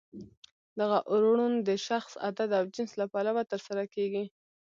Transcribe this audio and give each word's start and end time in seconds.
دغه 0.79 0.97
اوړون 1.11 1.53
د 1.67 1.69
شخص، 1.87 2.13
عدد 2.27 2.49
او 2.59 2.63
جنس 2.75 2.91
له 3.01 3.05
پلوه 3.13 3.43
ترسره 3.51 3.83
کیږي. 3.93 4.25